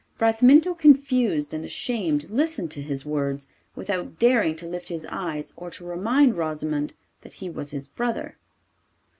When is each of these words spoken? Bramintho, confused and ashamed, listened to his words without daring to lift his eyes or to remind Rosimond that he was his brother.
Bramintho, 0.17 0.73
confused 0.73 1.53
and 1.53 1.63
ashamed, 1.63 2.27
listened 2.31 2.71
to 2.71 2.81
his 2.81 3.05
words 3.05 3.47
without 3.75 4.17
daring 4.17 4.55
to 4.55 4.67
lift 4.67 4.89
his 4.89 5.05
eyes 5.11 5.53
or 5.55 5.69
to 5.69 5.85
remind 5.85 6.35
Rosimond 6.37 6.95
that 7.21 7.33
he 7.33 7.51
was 7.51 7.69
his 7.69 7.87
brother. 7.87 8.35